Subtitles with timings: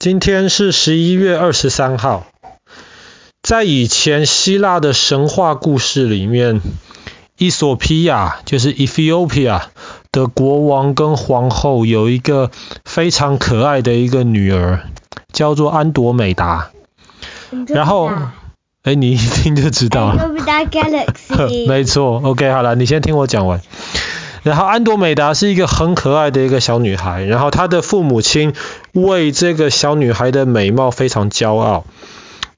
[0.00, 2.24] 今天是十一月二十三号。
[3.42, 6.60] 在以前希腊的神话故事里面，
[7.36, 9.62] 伊索匹亚就是 Ethiopia
[10.12, 12.52] 的国王跟皇后有一个
[12.84, 14.84] 非常可爱的一个女儿，
[15.32, 16.70] 叫做安朵美达。
[17.66, 18.12] 然后，
[18.84, 20.28] 哎，你一听就知道了。
[21.66, 23.60] 没错，OK，好了，你先听我讲完。
[24.42, 28.54] 然后安朵美达是一个很可爱的一个小女孩，然后她的父母亲
[28.92, 31.84] 为这个小女孩的美貌非常骄傲，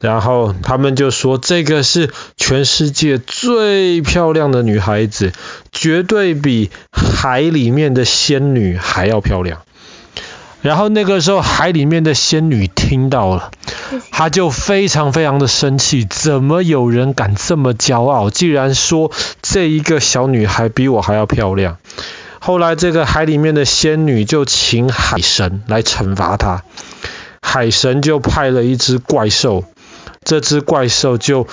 [0.00, 5.32] 然后他们就说这个是全世界最漂亮的女孩子，
[5.72, 9.60] 绝对比海里面的仙女还要漂亮。
[10.62, 13.50] 然后那个时候海里面的仙女听到了，
[14.10, 18.30] 他就非常非常的生气，怎么有人敢这么骄傲？
[18.30, 19.10] 既然说
[19.42, 21.78] 这一个小女孩比我还要漂亮。
[22.38, 26.62] 后来这个海里面的仙女就请海神来惩罚她，
[27.42, 29.64] 海神就派了一只怪兽，
[30.24, 31.46] 这只怪兽就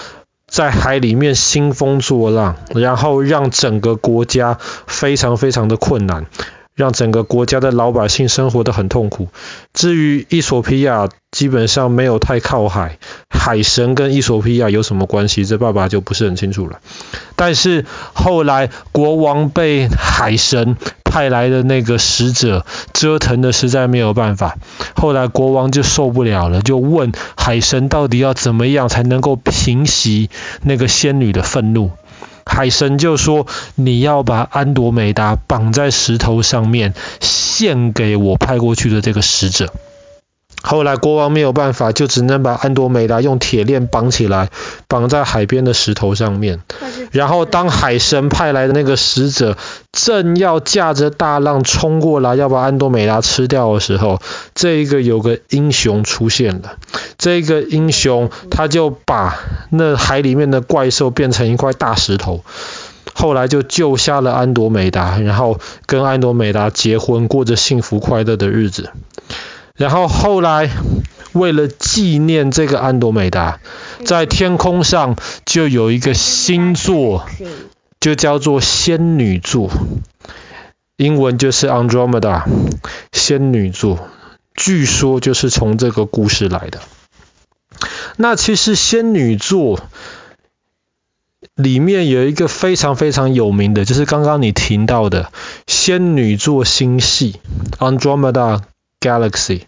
[0.47, 6.25] 在海里面兴风作浪，然后让整个国家非常非常的困难。
[6.77, 9.29] 让整个国家的老百姓生活得很痛苦。
[9.73, 15.43] 至于伊索皮亚，基本上没有太靠海，海神跟伊索皮亚有什么关系？
[15.43, 16.79] 这爸爸就不是很清楚了。
[17.35, 24.57] 但是后来国王被海神派来的那个使者折腾的实在没有办法，
[24.95, 30.29] 后来国王就受不了了，就问海神到底要怎么样才能够平息
[30.61, 31.89] 那个仙女的愤怒。
[32.47, 33.45] 海神就说
[33.75, 39.71] ：“你要把安朵美达绑在石头上面，献给我派过去的这个使者。”
[40.63, 44.49] 后来国王没有办法，就只能把安朵美达用铁链绑起来，
[44.87, 46.61] 绑在海边的石头上面。
[47.11, 49.57] 然后当海神派来的那个使者
[49.91, 54.21] 正要驾着大浪冲过来，要把安多美达吃掉的时候，
[54.55, 56.77] 这一个有个英雄出现了。
[57.17, 59.35] 这个英雄他就把
[59.69, 62.43] 那海里面的怪兽变成一块大石头，
[63.13, 68.91] 后来就救下了安多美达，然后跟安多美达结婚，过着幸福快乐的日子。
[69.77, 70.71] 然后后来，
[71.33, 73.59] 为了纪念这个安多美达，
[74.05, 75.15] 在天空上
[75.45, 77.27] 就有一个星座，
[77.99, 79.69] 就叫做仙女座，
[80.95, 82.43] 英文就是 Andromeda，
[83.11, 84.09] 仙女座，
[84.55, 86.79] 据说就是从这个故事来的。
[88.15, 89.79] 那其实仙女座
[91.53, 95.31] 里面有一个非常非常有名的，就是刚刚你听到的
[95.67, 97.39] 仙女座星系
[97.77, 98.61] Andromeda。
[98.99, 99.61] Galaxy，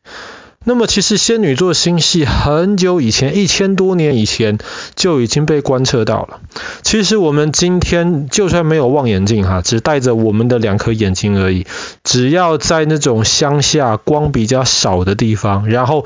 [0.65, 4.57] 那么其实仙女座星系很久以前，一千多年以前
[4.95, 6.39] 就已经被观测到了。
[6.81, 11.67] 其实我们今天就算没有望远镜哈，只带着我们的两颗眼睛而已，
[12.03, 16.05] 只要在那种乡下光比较少的地方，然后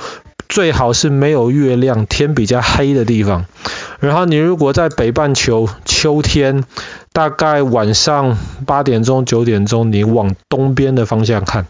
[0.49, 3.45] 最好是没有月亮、天比较黑的地方，
[3.99, 6.63] 然后你如果在北半球秋天，
[7.13, 11.65] 大概晚上八点钟、九点钟，你往东边的方向看。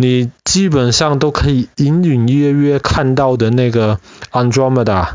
[0.00, 4.00] 你基本上都可以隐隐约约看到的那个
[4.32, 5.08] Andromeda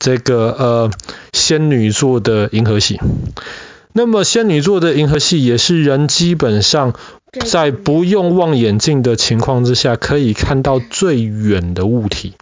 [0.00, 0.90] 这个呃
[1.32, 2.98] 仙女座的银河系。
[3.92, 6.94] 那么仙女座的银河系也是人基本上
[7.46, 12.34] 在不用望远镜的情况之下可以看到最远的物体。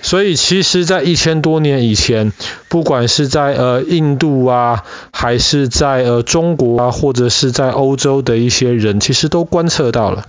[0.00, 2.32] 所以其实在一千多年以前，
[2.68, 10.26] 不管是在呃印度啊，还是在呃中国啊，或者是在欧洲的一些人，其实都观测到了。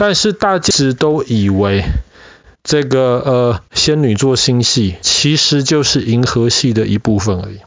[0.00, 1.84] 但是大家一直都以为
[2.64, 7.58] 这个呃仙女座星系其实就是银河系的一部分而已。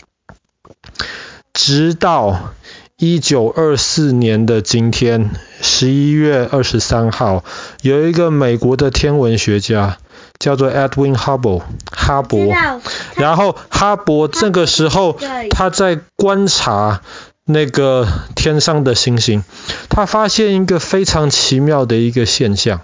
[1.53, 2.55] 直到
[2.97, 5.29] 一九二四年的今天，
[5.61, 7.43] 十一月二十三号，
[7.83, 9.99] 有一个美国的天文学家
[10.39, 11.61] 叫做 Edwin Hubble
[11.91, 12.81] 哈勃，
[13.13, 15.19] 然后哈勃这个时候
[15.51, 17.03] 他在观察。
[17.45, 19.43] 那个天上的星星，
[19.89, 22.81] 他发现一个非常奇妙的一个现象，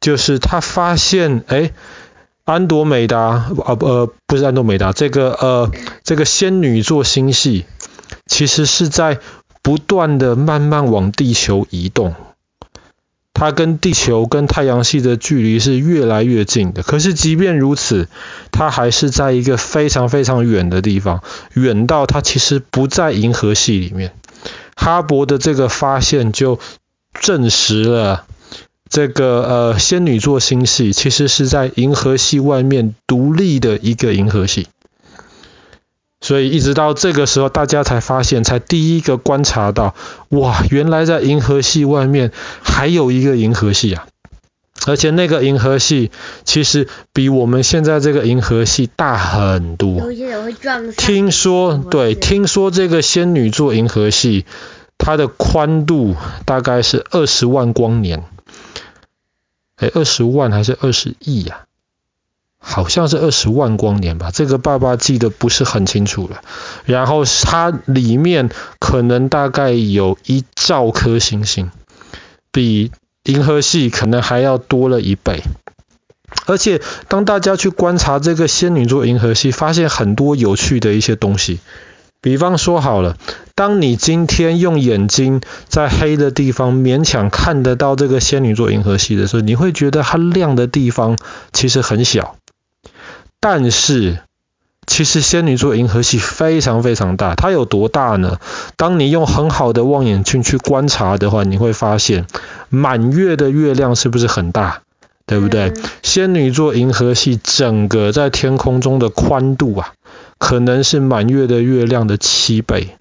[0.00, 1.72] 就是他发现，哎，
[2.44, 3.18] 安多美达，
[3.64, 5.70] 啊不呃，不是安多美达，这个呃，
[6.02, 7.64] 这个仙女座星系，
[8.26, 9.18] 其实是在
[9.62, 12.14] 不断的慢慢往地球移动。
[13.34, 18.08] 它跟地球跟太阳系的距离是越来越近的，可是即便如此，
[18.52, 21.22] 它还是在一个非常非常远的地方，
[21.52, 24.12] 远到它其实不在银河系里面。
[24.76, 26.58] 哈勃的这个发现就
[27.20, 28.24] 证实了
[28.88, 34.68] 这个呃仙女座星系其实是在银河系外面独立的一个银河系。
[36.24, 39.94] 所以一直到这个时候，大家才发现，才第一个观察到，
[40.30, 42.32] 哇，原来在银河系外面
[42.62, 44.06] 还有一个银河系啊！
[44.86, 46.10] 而且那个银河系
[46.44, 50.00] 其实比我们现在这个银河系大很多。
[50.96, 54.46] 听说，对，听说这个仙女座银河系，
[54.96, 56.16] 它的宽度
[56.46, 58.24] 大概是二十万光年。
[59.76, 61.66] 哎，二十万还是二十亿呀？
[62.66, 66.40] 好像是二十万光年吧，这个爸爸记得不是很清楚了。
[66.86, 68.48] 然后它里面
[68.80, 71.70] 可能大概有一兆颗星星，
[72.50, 72.90] 比
[73.24, 75.42] 银河系可能还要多了一倍。
[76.46, 81.60] 而且当大家去观察这个仙女座银河系，发现很多有趣的一些东西。
[82.20, 83.18] 比方说好了，
[83.54, 91.18] 当你今天用眼睛在黑的地方勉强看得到这个仙女座银河系的时候，你会觉得它亮的地方
[91.52, 92.36] 其实很小。
[93.46, 94.20] 但是，
[94.86, 98.38] 其实仙女座银河系非常非常大，它有多大呢？
[98.78, 102.24] 当你用很好的望远镜去观察的话，你会发现
[102.70, 104.80] 满月的月亮是不是很大？
[105.26, 105.74] 对不对？
[106.02, 109.92] 仙女座银河系整个在天空中的宽度啊，
[110.38, 112.96] 可能是满月的月亮的七倍。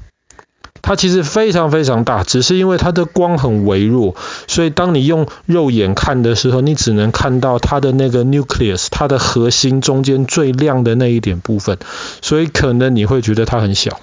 [0.84, 4.16] 它其实非常非常大，只是因为它的光很微弱，
[4.48, 11.80] 所以当你用肉眼看的时候，你只能看到它的那个 nucleus，它的核心中间最亮的那一点部分，
[12.22, 14.02] 所以可能你会觉得它很小。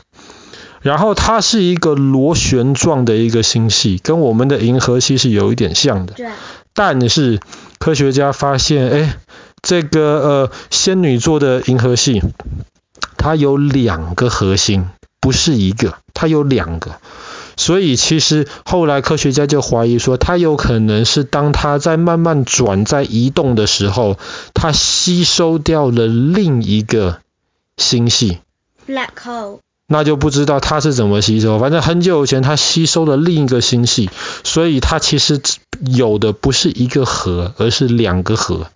[0.81, 6.15] 然后它是一个螺旋状的一个星系，跟我们的银河系是有一点像的。
[6.73, 7.41] 但是
[7.79, 9.19] 科学家发现，哎，
[9.61, 12.23] 这个呃仙女座的银河系，
[13.19, 14.87] 它有两个核心。
[15.20, 16.96] 不是一个，它有两个，
[17.56, 24.19] 所以其实后来科学家就怀疑说，它有可能是当它在慢慢转、在移动的时候，
[24.55, 27.19] 它吸收掉了另一个
[27.76, 28.38] 星系。
[28.88, 29.58] Black hole。
[29.93, 34.08] 那就不知道它是怎么吸收，反正很久以前它吸收了另一个星系，
[34.44, 35.43] 所以它其实
[35.84, 38.69] 有的不是一个核，而是两个核。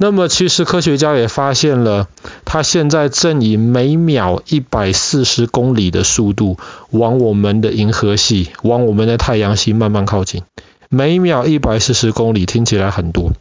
[0.00, 2.06] 那么，其实科学家也发现了，
[2.44, 6.56] 它现在正以每秒一百四十公里的速度
[6.90, 10.44] 往我们的银河系、往我们的太阳系慢慢靠近。
[10.88, 13.32] 每秒一百四十公里听起来很多，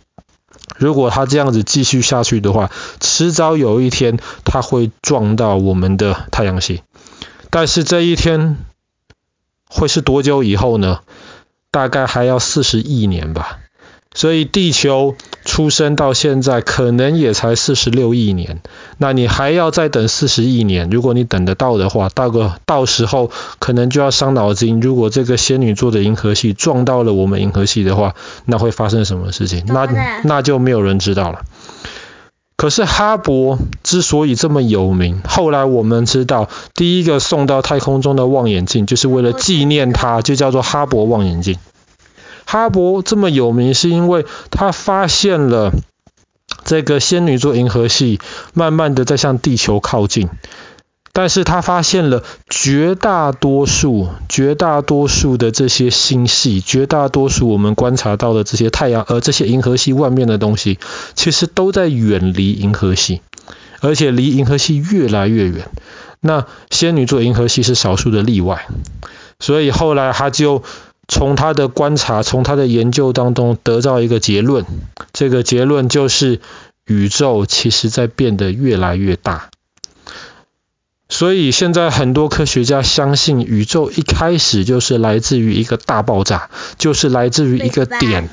[0.78, 6.82] 如果它这样子继续下去的话，迟早有一天它会撞到我们的太阳系。
[7.52, 8.58] 但是这一天
[9.70, 11.02] 会是多久以后呢？
[11.70, 13.60] 大概还要四十亿年吧。
[14.14, 15.16] 所以地球
[15.58, 18.62] 出生到现在可能也才四十六亿年，
[19.00, 20.92] 那你还要再等四十亿年。
[20.92, 24.80] 如果你等得到的话，到个到时候可能就要伤脑筋。
[24.82, 28.14] 如果这个仙女座的银河系撞到了我们银河系的话，
[28.46, 29.64] 那会发生什么事情？
[29.66, 29.88] 那
[30.24, 31.42] 那就没有人知道了。
[32.56, 41.58] 可是哈勃之所以这么有名，后来我们知道，第一个送到太空中的望远镜就是为了纪念它，就叫做哈勃望远镜。
[42.50, 45.74] 哈勃这么有名，是因为他发现了
[46.64, 48.22] 这个仙女座银河系
[48.54, 50.30] 慢慢的在向地球靠近，
[51.12, 60.80] 但是他发现了绝大多数、绝大多数的这些星系，绝大多数我们观察到的这些太阳，而这些银河系外面的东西，
[61.16, 63.22] 其实都在远离银河系，
[63.82, 65.70] 而且离银河系越来越远。
[66.22, 68.68] 那仙女座银河系是少数的例外，
[69.38, 70.64] 所以后来他就。
[71.08, 74.66] 从他的观察，从他的研究当中得到一个结论，
[75.14, 76.42] 这个结论就是
[76.86, 79.50] 宇宙其实在变得越来越大。
[81.10, 88.30] 所以现在很多科学家相信宇宙一开始就是来自于一个大爆炸，就是来自于一个点。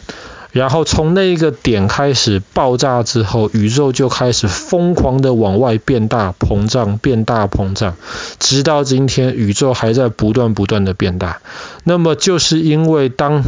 [0.54, 7.96] 然后从那一个点开始爆炸之后，宇宙就开始疯狂的往外变大、膨胀、变大、膨胀，
[8.38, 11.40] 直到今天，宇宙还在不断不断的变大。
[11.82, 13.42] 那么就是因为当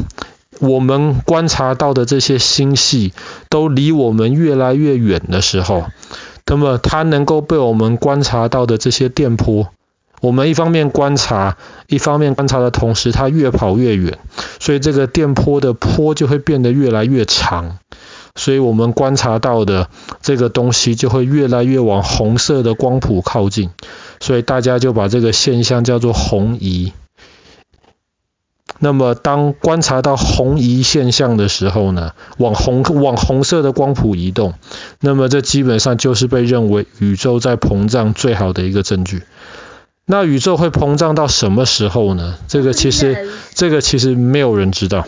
[0.58, 3.12] 我们观察到的这些星系
[3.48, 5.84] 都离我们越来越远的时候，
[6.44, 9.68] 那么它能够被我们观察到的这些电波。
[10.20, 11.56] 我们一方面观察，
[11.88, 14.18] 一方面观察的同时，它越跑越远，
[14.58, 17.78] 所以这个电波的波就会变得越来越长，
[18.34, 19.88] 所以我们观察到的
[20.22, 23.70] 这个东西就会越来越往红色的光谱靠近，
[24.18, 26.92] 所以大家就把这个现象叫做红移。
[28.78, 34.54] 那么当观察到红移现象的时候呢，往红往红色的光谱移动，
[35.00, 39.22] 那么这基本上就是被认为宇宙在膨胀最好的一个证据。
[40.06, 42.36] 那宇宙会膨胀到什么时候呢？
[42.46, 45.04] 这个其实，这个其实没有人知道。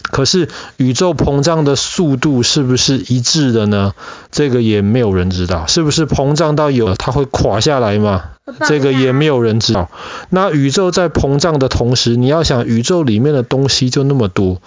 [0.00, 3.94] 可是宇宙膨胀的速度是不是一致的呢？
[4.30, 5.66] 这个也没有人知道。
[5.66, 8.24] 是不是膨胀到有它会垮下来吗？
[8.68, 9.90] 这个也没有人知道。
[10.28, 14.60] 那宇宙在膨胀的同时，你要想宇宙里面的东西就那么多，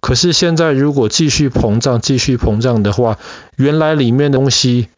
[0.00, 3.18] 可是现在如果继续膨胀，继续膨胀的话，
[3.56, 4.88] 原来里面的东西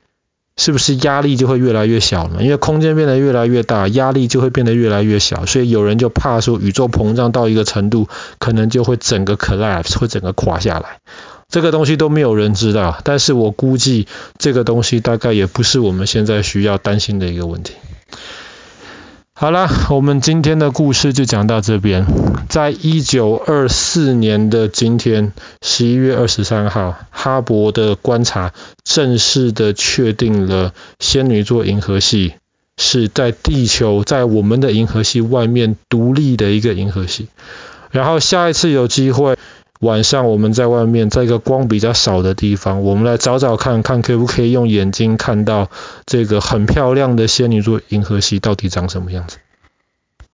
[0.57, 2.43] 是不是压力就会越来越小呢？
[2.43, 8.09] 因为空间变得越来越大，压力就会变得越来越小，所以有人就怕说宇宙膨胀到一个程度，
[8.39, 10.99] 可能就会整个 collapse，会整个垮下来。
[11.49, 14.07] 这个东西都没有人知道，但是我估计
[14.39, 17.75] 这个东西大概也不是我们现在需要担心的一个问题。
[19.37, 22.07] 好了，我们今天的故事就讲到这边。
[22.49, 28.53] 在一九二四年的今天，十一月二十三号，哈勃的观察
[28.85, 32.35] 正式的确定了仙女座银河系
[32.77, 37.27] 是在地球，在我们的银河系外面独立的一个银河系。
[37.91, 39.37] 然后下一次有机会，
[39.85, 45.71] 晚上我们在外面，在一个光比较少的地方，我们来找找看看，可不可以用眼睛看到
[46.07, 49.37] 这个很漂亮的仙女座银河系到底长什么样子。